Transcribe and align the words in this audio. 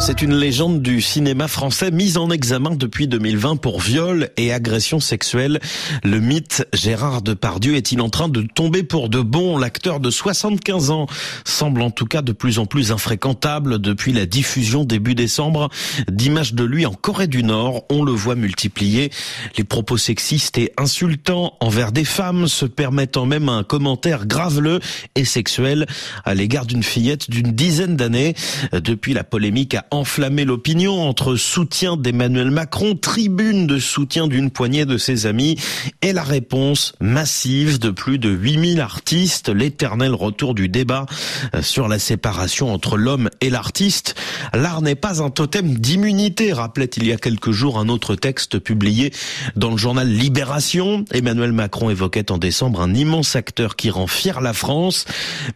C'est 0.00 0.22
une 0.22 0.34
légende 0.34 0.80
du 0.80 1.02
cinéma 1.02 1.46
français 1.46 1.90
mise 1.90 2.16
en 2.16 2.30
examen 2.30 2.70
depuis 2.70 3.06
2020 3.06 3.56
pour 3.56 3.80
viol 3.80 4.30
et 4.38 4.50
agression 4.50 4.98
sexuelle. 4.98 5.60
Le 6.02 6.20
mythe 6.20 6.66
Gérard 6.72 7.20
Depardieu 7.20 7.76
est-il 7.76 8.00
en 8.00 8.08
train 8.08 8.30
de 8.30 8.40
tomber 8.40 8.82
pour 8.82 9.10
de 9.10 9.20
bon? 9.20 9.58
L'acteur 9.58 10.00
de 10.00 10.10
75 10.10 10.90
ans 10.90 11.06
semble 11.44 11.82
en 11.82 11.90
tout 11.90 12.06
cas 12.06 12.22
de 12.22 12.32
plus 12.32 12.58
en 12.58 12.64
plus 12.64 12.92
infréquentable 12.92 13.78
depuis 13.78 14.14
la 14.14 14.24
diffusion 14.24 14.84
début 14.84 15.14
décembre 15.14 15.68
d'images 16.10 16.54
de 16.54 16.64
lui 16.64 16.86
en 16.86 16.94
Corée 16.94 17.28
du 17.28 17.44
Nord. 17.44 17.84
On 17.90 18.02
le 18.02 18.12
voit 18.12 18.36
multiplier 18.36 19.10
les 19.58 19.64
propos 19.64 19.98
sexistes 19.98 20.56
et 20.56 20.72
insultants 20.78 21.58
envers 21.60 21.92
des 21.92 22.06
femmes, 22.06 22.48
se 22.48 22.64
permettant 22.64 23.26
même 23.26 23.50
un 23.50 23.64
commentaire 23.64 24.26
graveleux 24.26 24.80
et 25.14 25.26
sexuel 25.26 25.86
à 26.24 26.34
l'égard 26.34 26.64
d'une 26.64 26.82
fillette 26.82 27.28
d'une 27.28 27.52
dizaine 27.52 27.96
d'années. 27.96 28.34
Depuis 28.72 29.12
la 29.12 29.24
polémique 29.24 29.74
a 29.74 29.86
enflammer 29.90 30.44
l'opinion 30.44 31.02
entre 31.02 31.36
soutien 31.36 31.96
d'Emmanuel 31.96 32.50
Macron, 32.50 32.94
tribune 32.94 33.66
de 33.66 33.78
soutien 33.78 34.28
d'une 34.28 34.50
poignée 34.50 34.84
de 34.84 34.96
ses 34.98 35.26
amis 35.26 35.56
et 36.02 36.12
la 36.12 36.22
réponse 36.22 36.94
massive 37.00 37.78
de 37.78 37.90
plus 37.90 38.18
de 38.18 38.30
8000 38.30 38.80
artistes, 38.80 39.48
l'éternel 39.48 40.14
retour 40.14 40.54
du 40.54 40.68
débat 40.68 41.06
euh, 41.54 41.62
sur 41.62 41.88
la 41.88 41.98
séparation 41.98 42.72
entre 42.72 42.96
l'homme 42.96 43.30
et 43.40 43.50
l'artiste. 43.50 44.14
L'art 44.54 44.82
n'est 44.82 44.94
pas 44.94 45.22
un 45.22 45.30
totem 45.30 45.74
d'immunité, 45.74 46.52
rappelait 46.52 46.90
il 46.96 47.06
y 47.06 47.12
a 47.12 47.16
quelques 47.16 47.50
jours 47.50 47.78
un 47.78 47.88
autre 47.88 48.14
texte 48.14 48.58
publié 48.58 49.12
dans 49.56 49.70
le 49.70 49.76
journal 49.76 50.08
Libération. 50.08 51.04
Emmanuel 51.12 51.52
Macron 51.52 51.90
évoquait 51.90 52.30
en 52.30 52.38
décembre 52.38 52.80
un 52.80 52.94
immense 52.94 53.34
acteur 53.34 53.76
qui 53.76 53.90
rend 53.90 54.06
fier 54.06 54.40
la 54.40 54.52
France. 54.52 55.04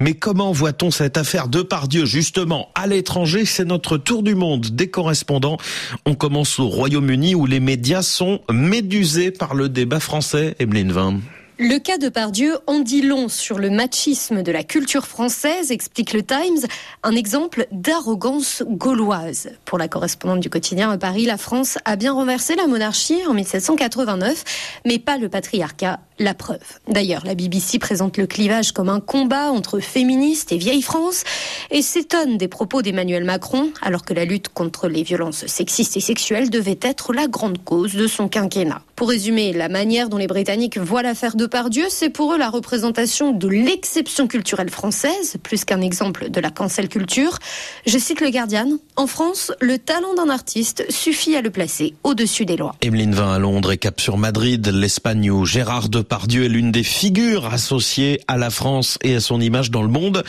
Mais 0.00 0.14
comment 0.14 0.52
voit-on 0.52 0.90
cette 0.90 1.16
affaire 1.16 1.48
de 1.48 1.62
Pardieu 1.62 2.04
justement 2.04 2.70
à 2.74 2.86
l'étranger? 2.86 3.44
C'est 3.44 3.64
notre 3.64 3.96
tour 3.96 4.23
du 4.24 4.34
monde 4.34 4.66
des 4.66 4.88
correspondants. 4.88 5.58
On 6.06 6.14
commence 6.14 6.58
au 6.58 6.66
Royaume-Uni 6.66 7.34
où 7.34 7.46
les 7.46 7.60
médias 7.60 8.02
sont 8.02 8.40
médusés 8.50 9.30
par 9.30 9.54
le 9.54 9.68
débat 9.68 10.00
français. 10.00 10.56
Emeline 10.58 10.90
Vin. 10.90 11.20
Le 11.56 11.78
cas 11.78 11.98
de 11.98 12.08
Pardieu 12.08 12.58
en 12.66 12.80
dit 12.80 13.00
long 13.00 13.28
sur 13.28 13.60
le 13.60 13.70
machisme 13.70 14.42
de 14.42 14.50
la 14.50 14.64
culture 14.64 15.06
française, 15.06 15.70
explique 15.70 16.12
le 16.12 16.24
Times, 16.24 16.66
un 17.04 17.14
exemple 17.14 17.68
d'arrogance 17.70 18.64
gauloise. 18.68 19.50
Pour 19.64 19.78
la 19.78 19.86
correspondante 19.86 20.40
du 20.40 20.50
quotidien 20.50 20.90
à 20.90 20.98
Paris, 20.98 21.26
la 21.26 21.36
France 21.36 21.78
a 21.84 21.94
bien 21.94 22.12
renversé 22.12 22.56
la 22.56 22.66
monarchie 22.66 23.20
en 23.28 23.34
1789, 23.34 24.42
mais 24.84 24.98
pas 24.98 25.16
le 25.16 25.28
patriarcat, 25.28 26.00
la 26.18 26.34
preuve. 26.34 26.58
D'ailleurs, 26.88 27.24
la 27.24 27.34
BBC 27.34 27.78
présente 27.78 28.16
le 28.18 28.26
clivage 28.26 28.72
comme 28.72 28.88
un 28.88 29.00
combat 29.00 29.50
entre 29.50 29.80
féministes 29.80 30.52
et 30.52 30.58
vieille 30.58 30.82
France 30.82 31.24
et 31.70 31.82
s'étonne 31.82 32.36
des 32.36 32.48
propos 32.48 32.82
d'Emmanuel 32.82 33.24
Macron, 33.24 33.70
alors 33.82 34.04
que 34.04 34.14
la 34.14 34.24
lutte 34.24 34.48
contre 34.48 34.88
les 34.88 35.02
violences 35.02 35.46
sexistes 35.46 35.96
et 35.96 36.00
sexuelles 36.00 36.50
devait 36.50 36.78
être 36.82 37.12
la 37.12 37.26
grande 37.26 37.62
cause 37.64 37.94
de 37.94 38.06
son 38.06 38.28
quinquennat. 38.28 38.82
Pour 38.96 39.08
résumer, 39.08 39.52
la 39.52 39.68
manière 39.68 40.08
dont 40.08 40.18
les 40.18 40.28
Britanniques 40.28 40.78
voient 40.78 41.02
l'affaire 41.02 41.34
de 41.34 41.48
Dieu, 41.68 41.86
c'est 41.88 42.10
pour 42.10 42.34
eux 42.34 42.38
la 42.38 42.50
représentation 42.50 43.32
de 43.32 43.48
l'exception 43.48 44.26
culturelle 44.26 44.70
française, 44.70 45.36
plus 45.42 45.64
qu'un 45.64 45.80
exemple 45.80 46.30
de 46.30 46.40
la 46.40 46.50
cancel 46.50 46.88
culture. 46.88 47.38
Je 47.86 47.98
cite 47.98 48.20
le 48.20 48.30
Guardian. 48.30 48.68
En 48.96 49.06
France, 49.06 49.52
le 49.60 49.78
talent 49.78 50.14
d'un 50.14 50.28
artiste 50.28 50.84
suffit 50.90 51.36
à 51.36 51.42
le 51.42 51.50
placer 51.50 51.94
au-dessus 52.02 52.44
des 52.44 52.56
lois. 52.56 52.74
Emeline 52.82 53.14
vint 53.14 53.32
à 53.32 53.38
Londres 53.38 53.72
et 53.72 53.78
cap 53.78 54.00
sur 54.00 54.16
Madrid, 54.16 54.66
l'Espagne 54.66 55.44
Gérard 55.44 55.88
Depardieu 56.04 56.44
est 56.44 56.48
l'une 56.48 56.70
des 56.70 56.82
figures 56.82 57.46
associées 57.46 58.20
à 58.28 58.36
la 58.36 58.50
France 58.50 58.98
et 59.02 59.14
à 59.14 59.20
son 59.20 59.40
image 59.40 59.70
dans 59.70 59.80
le 59.80 59.88
monde. 59.88 60.22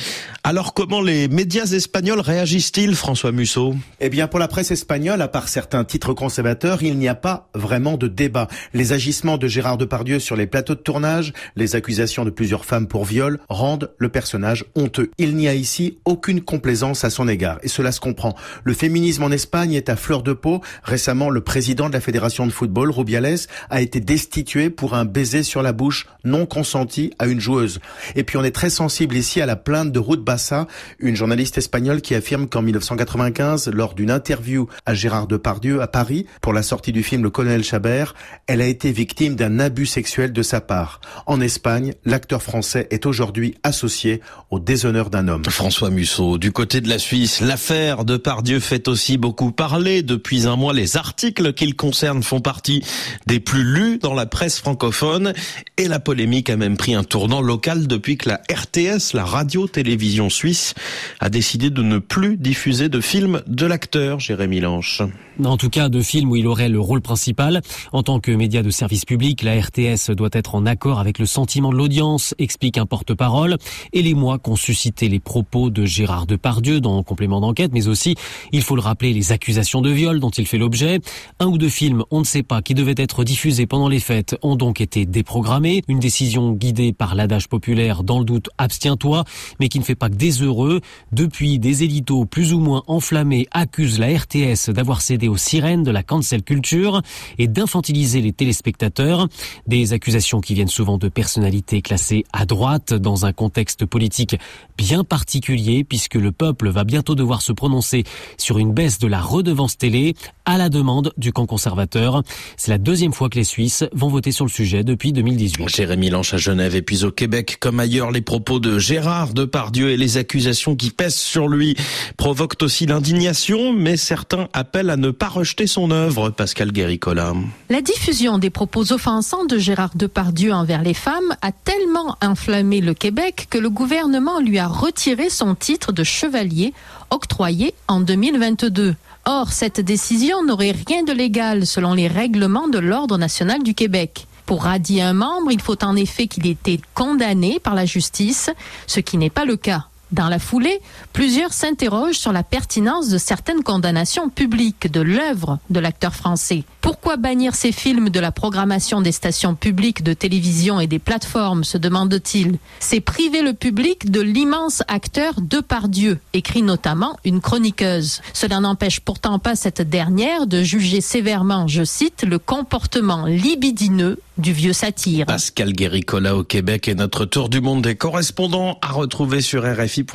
Alors 0.45 0.73
comment 0.73 1.02
les 1.02 1.28
médias 1.28 1.66
espagnols 1.66 2.22
réagissent-ils, 2.22 2.95
François 2.95 3.34
Musso? 3.34 3.76
Eh 4.00 4.08
bien, 4.08 4.30
pour 4.30 4.40
la 4.40 4.48
presse 4.48 4.72
espagnole, 4.72 5.22
à 5.22 5.28
part 5.28 5.50
certains 5.50 5.84
titres 5.84 6.14
conservateurs, 6.14 6.82
il 6.82 6.98
n'y 6.98 7.09
a 7.09 7.14
pas 7.14 7.50
vraiment 7.54 7.98
de 7.98 8.08
débat. 8.08 8.48
Les 8.73 8.94
agissements 8.94 9.38
de 9.38 9.49
Gérard 9.49 9.77
Depardieu 9.77 10.20
sur 10.20 10.38
les 10.38 10.48
plateaux 10.48 10.76
de 10.76 10.80
tournage 10.80 11.33
les 11.58 11.76
accusations 11.76 12.23
de 12.23 12.30
plusieurs 12.30 12.64
femmes 12.64 12.88
pour 12.88 13.04
viol 13.04 13.39
rendent 13.49 13.92
le 13.98 14.08
personnage 14.08 14.64
honteux. 14.76 15.11
Il 15.17 15.36
n'y 15.36 15.49
a 15.49 15.55
ici 15.55 15.98
aucune 16.05 16.39
complaisance 16.39 17.04
à 17.04 17.10
son 17.10 17.28
égard, 17.28 17.60
et 17.64 17.67
cela 17.67 17.92
se 17.92 17.99
comprend. 17.99 18.33
Le 18.64 18.73
féminisme 18.73 19.23
en 19.23 19.32
Espagne 19.32 19.73
est 19.73 19.89
à 19.89 19.98
fleur 19.98 20.23
de 20.23 20.32
peau. 20.32 20.61
Récemment, 20.83 21.30
le 21.30 21.42
président 21.42 21.89
de 21.89 21.94
la 21.94 21.99
fédération 21.99 22.48
de 22.48 22.52
football, 22.52 22.92
Rubiales, 22.92 23.39
a 23.70 23.82
été 23.82 23.99
destitué 23.99 24.70
pour 24.70 24.94
un 24.94 25.04
baiser 25.04 25.44
sur 25.44 25.61
la 25.61 25.64
bouche 25.73 26.08
non 26.23 26.45
consenti 26.45 27.11
à 27.20 27.27
une 27.27 27.39
joueuse. 27.39 27.80
Et 28.15 28.23
puis 28.23 28.37
on 28.37 28.43
est 28.43 28.52
très 28.52 28.70
sensible 28.70 29.15
ici 29.15 29.42
à 29.42 29.45
la 29.45 29.55
plainte 29.55 29.92
de 29.92 29.99
Ruth 29.99 30.21
Bassa, 30.21 30.67
une 30.99 31.15
journaliste 31.15 31.58
espagnole 31.58 32.02
qui 32.02 32.15
affirme 32.15 32.48
qu'en 32.48 32.61
1995, 32.61 33.70
lors 33.70 33.93
d'une 33.93 34.11
interview 34.11 34.67
à 34.86 34.93
Gérard 34.93 35.27
Depardieu 35.27 35.81
à 35.81 35.87
Paris, 35.87 36.25
pour 36.42 36.54
la 36.54 36.64
sortie 36.64 36.92
du 36.92 37.04
film 37.04 37.23
Le 37.23 37.30
Colonel 37.30 37.64
Chabert, 37.64 38.15
elle 38.48 38.61
a 38.61 38.67
été 38.67 38.92
victime 38.92 39.36
d'un 39.36 39.59
abus 39.59 39.86
sexuel 39.86 40.33
de 40.33 40.42
sa 40.42 40.61
part. 40.61 41.02
En 41.25 41.42
Espagne, 41.42 41.93
l'acteur 42.05 42.42
français 42.42 42.87
est 42.92 43.05
aujourd'hui 43.05 43.55
associé 43.64 44.21
au 44.49 44.59
déshonneur 44.59 45.09
d'un 45.09 45.27
homme. 45.27 45.45
François 45.45 45.89
Musso, 45.89 46.37
du 46.37 46.52
côté 46.52 46.81
de 46.81 46.89
la 46.89 46.99
Suisse, 46.99 47.42
l'affaire 47.42 48.05
de 48.05 48.17
Pardieu 48.17 48.59
fait 48.59 48.87
aussi 48.87 49.17
beaucoup 49.17 49.52
parler. 49.52 50.04
Depuis 50.04 50.48
un 50.48 50.55
mois, 50.55 50.73
les 50.73 50.98
articles 50.98 51.54
qu'il 51.54 51.75
concerne 51.75 52.23
font 52.23 52.42
partie 52.42 52.83
des 53.27 53.39
plus 53.39 53.64
lus 53.64 53.98
dans 53.98 54.14
la 54.14 54.25
presse 54.25 54.59
francophone 54.59 55.33
et 55.77 55.88
la 55.88 55.99
polémique 55.99 56.49
a 56.49 56.58
même 56.58 56.77
pris 56.77 56.93
un 56.93 57.04
tournant 57.04 57.42
local 57.42 57.88
depuis 57.88 58.17
que 58.17 58.30
la 58.30 58.42
RTS, 58.52 59.14
la 59.14 59.26
radio-télévision 59.26 60.30
suisse, 60.30 60.73
a 61.20 61.30
décidé 61.30 61.70
de 61.70 61.82
ne 61.82 61.99
plus 61.99 62.38
diffuser 62.38 62.89
de 62.89 63.02
films 63.02 63.42
de 63.48 63.66
l'acteur 63.66 64.20
Jérémy 64.20 64.60
Lanche. 64.60 65.02
En 65.43 65.58
tout 65.58 65.70
cas, 65.70 65.89
de 65.89 66.02
films 66.02 66.32
où 66.32 66.36
il 66.36 66.48
aurait 66.48 66.70
le 66.70 66.80
rôle 66.80 67.02
principal. 67.02 67.61
En 67.92 68.04
tant 68.04 68.20
que 68.20 68.32
média 68.32 68.64
de 68.64 68.70
service 68.70 69.05
public, 69.05 69.43
la 69.43 69.60
RTS 69.60 70.11
doit 70.16 70.30
être 70.32 70.55
en 70.55 70.66
accord 70.66 70.99
avec 70.99 71.20
le 71.20 71.26
sentiment 71.26 71.72
de 71.72 71.77
l'audience, 71.77 72.33
explique 72.39 72.77
un 72.77 72.86
porte-parole, 72.86 73.58
et 73.92 74.02
les 74.02 74.14
mois 74.14 74.39
qu'ont 74.39 74.55
suscité 74.55 75.10
les 75.10 75.20
propos 75.20 75.70
de 75.70 75.86
Gérard 75.86 76.26
Depardieu 76.26 76.80
dans 76.80 77.04
complément 77.04 77.42
d'enquête, 77.42 77.72
mais 77.73 77.87
aussi, 77.87 78.16
il 78.52 78.61
faut 78.61 78.76
le 78.76 78.82
rappeler, 78.82 79.14
les 79.14 79.32
accusations 79.32 79.82
de 79.82 79.89
viol 79.89 80.20
dont 80.20 80.30
il 80.30 80.48
fait 80.48 80.58
l'objet. 80.58 80.99
Un 81.39 81.48
ou 81.48 81.58
deux 81.58 81.70
films, 81.70 82.04
on 82.11 82.20
ne 82.20 82.26
sait 82.26 82.43
pas, 82.43 82.61
qui 82.61 82.73
devaient 82.73 82.95
être 82.98 83.23
diffusés 83.23 83.66
pendant 83.66 83.89
les 83.89 83.99
fêtes, 83.99 84.37
ont 84.42 84.55
donc 84.55 84.80
été 84.80 85.05
déprogrammés. 85.05 85.45
Une 85.88 86.00
décision 86.00 86.54
guidée 86.54 86.92
par 86.92 87.14
l'adage 87.14 87.48
populaire, 87.48 88.04
dans 88.04 88.17
le 88.17 88.26
doute, 88.26 88.50
abstiens-toi, 88.58 89.26
mais 89.60 89.70
qui 89.70 89.78
ne 89.78 89.83
fait 89.83 89.94
pas 89.95 90.10
que 90.10 90.16
des 90.16 90.42
heureux. 90.42 90.82
Depuis, 91.11 91.60
des 91.60 91.83
élitos 91.83 92.26
plus 92.26 92.52
ou 92.52 92.60
moins 92.60 92.82
enflammés 92.88 93.48
accusent 93.52 94.00
la 94.00 94.08
RTS 94.08 94.72
d'avoir 94.72 95.02
cédé 95.02 95.28
aux 95.28 95.38
sirènes 95.38 95.84
de 95.84 95.92
la 95.92 96.02
cancel 96.02 96.42
culture 96.42 97.04
et 97.38 97.48
d'infantiliser 97.48 98.22
les 98.22 98.34
téléspectateurs. 98.34 99.28
Des 99.67 99.94
accusations 99.94 100.42
qui 100.42 100.55
viennent 100.55 100.67
souvent 100.67 100.98
de 100.98 101.10
personnalités 101.10 101.84
classées 101.84 102.23
à 102.34 102.48
droite 102.48 102.94
dans 102.95 103.28
un 103.28 103.32
contexte 103.32 103.86
politique 103.86 104.36
bien 104.80 105.04
particulier 105.04 105.84
puisque 105.84 106.16
le 106.16 106.32
peuple 106.32 106.70
va 106.70 106.84
bientôt 106.84 107.14
devoir 107.14 107.44
se 107.44 107.54
prononcer 107.54 108.04
sur 108.38 108.58
une 108.58 108.73
baisse 108.73 108.98
de 108.98 109.08
la 109.08 109.22
redevance 109.22 109.78
télé 109.78 110.16
à 110.45 110.58
la 110.58 110.70
demande 110.70 111.14
du 111.17 111.32
camp 111.32 111.45
conservateur. 111.45 112.23
C'est 112.58 112.72
la 112.72 112.78
deuxième 112.80 113.14
fois 113.14 113.30
que 113.30 113.38
les 113.38 113.44
Suisses 113.44 113.84
vont 113.94 114.10
voter 114.10 114.32
sur 114.32 114.45
le 114.45 114.52
sujet 114.52 114.84
depuis 114.84 115.14
2018. 115.36 115.76
Jérémy 115.76 116.10
Lanche 116.10 116.34
à 116.34 116.38
Genève 116.38 116.76
et 116.76 116.82
puis 116.82 117.04
au 117.04 117.12
Québec, 117.12 117.58
comme 117.60 117.80
ailleurs, 117.80 118.12
les 118.12 118.22
propos 118.22 118.60
de 118.60 118.80
Gérard 118.80 119.34
Depardieu 119.34 119.90
et 119.90 119.98
les 119.98 120.18
accusations 120.18 120.76
qui 120.76 120.92
pèsent 120.92 121.16
sur 121.16 121.48
lui 121.48 121.76
provoquent 122.18 122.62
aussi 122.62 122.86
l'indignation, 122.86 123.73
mais 123.73 123.98
certains 123.98 124.48
appellent 124.54 124.90
à 124.90 124.98
ne 124.98 125.12
pas 125.12 125.28
rejeter 125.28 125.68
son 125.68 125.92
œuvre. 125.92 126.30
Pascal 126.30 126.72
Guéricola. 126.72 127.34
La 127.70 127.82
diffusion 127.82 128.38
des 128.38 128.50
propos 128.50 128.94
offensants 128.94 129.46
de 129.46 129.57
Gérard 129.57 129.96
Depardieu 129.96 130.54
en 130.54 130.63
vers 130.63 130.84
les 130.84 130.94
femmes 130.94 131.36
a 131.42 131.52
tellement 131.52 132.16
inflammé 132.22 132.80
le 132.80 132.94
Québec 132.94 133.48
que 133.50 133.57
le 133.57 133.69
gouvernement 133.69 134.40
lui 134.40 134.57
a 134.57 134.68
retiré 134.68 135.30
son 135.30 135.56
titre 135.56 135.92
de 135.92 136.04
chevalier 136.04 136.74
octroyé 137.10 137.74
en 137.88 138.00
2022. 138.00 138.96
Or, 139.26 139.52
cette 139.52 139.81
décision 139.81 140.44
n'aurait 140.44 140.76
rien 140.88 141.04
de 141.04 141.12
légal 141.12 141.66
selon 141.66 141.94
les 141.94 142.08
règlements 142.08 142.68
de 142.68 142.78
l'Ordre 142.78 143.18
national 143.18 143.64
du 143.64 143.74
Québec. 143.74 144.28
Pour 144.45 144.63
radier 144.63 145.01
un 145.01 145.13
membre, 145.13 145.51
il 145.51 145.62
faut 145.62 145.83
en 145.83 145.95
effet 145.95 146.27
qu'il 146.27 146.45
ait 146.45 146.51
été 146.51 146.80
condamné 146.94 147.59
par 147.59 147.74
la 147.74 147.86
justice, 147.86 148.50
ce 148.88 149.00
qui 149.00 149.18
n'est 149.18 149.30
pas 149.30 149.45
le 149.45 149.57
cas. 149.57 149.86
Dans 150.12 150.30
la 150.30 150.39
foulée, 150.39 150.81
plusieurs 151.13 151.51
s'interrogent 151.51 152.19
sur 152.19 152.31
la 152.31 152.44
pertinence 152.44 153.09
de 153.09 153.18
certaines 153.18 153.63
condamnations 153.63 154.30
publiques 154.30 154.92
de 154.92 155.01
l'œuvre 155.01 155.59
de 155.69 155.80
l'acteur 155.80 156.13
français. 156.13 156.63
Pourquoi 156.86 157.18
bannir 157.18 157.56
ces 157.56 157.72
films 157.72 158.12
de 158.12 158.20
la 158.20 158.32
programmation 158.32 159.02
des 159.02 159.12
stations 159.12 159.56
publiques 159.56 160.04
de 160.04 160.14
télévision 160.14 160.80
et 160.80 160.86
des 160.86 161.00
plateformes, 161.00 161.64
se 161.64 161.80
demande-t-il 161.80 162.60
C'est 162.80 163.00
priver 163.00 163.42
le 163.42 163.54
public 163.54 164.12
de 164.12 164.22
l'immense 164.22 164.84
acteur 164.88 165.42
Depardieu, 165.42 166.20
écrit 166.34 166.62
notamment 166.62 167.18
une 167.26 167.42
chroniqueuse. 167.42 168.22
Cela 168.34 168.60
n'empêche 168.60 169.00
pourtant 169.00 169.40
pas 169.40 169.56
cette 169.56 169.82
dernière 169.82 170.46
de 170.46 170.62
juger 170.62 171.02
sévèrement, 171.02 171.68
je 171.68 171.84
cite, 171.84 172.24
le 172.24 172.38
comportement 172.38 173.26
libidineux 173.26 174.20
du 174.38 174.54
vieux 174.54 174.74
satire. 174.74 175.26
Pascal 175.26 175.74
Guéricola 175.74 176.36
au 176.36 176.44
Québec 176.44 176.88
et 176.88 176.94
notre 176.94 177.26
tour 177.26 177.50
du 177.50 177.62
monde 177.62 177.81
des 177.81 177.96
correspondants 177.96 178.78
à 178.84 178.92
retrouver 178.92 179.42
sur 179.42 179.64
RFI. 179.64 180.06